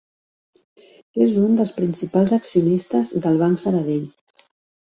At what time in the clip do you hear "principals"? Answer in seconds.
1.77-2.33